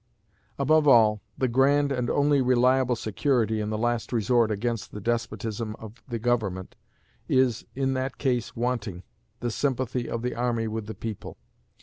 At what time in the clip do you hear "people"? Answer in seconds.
10.95-11.37